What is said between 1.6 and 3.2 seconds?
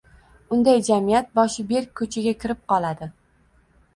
berk ko‘chaga kirib qoladi.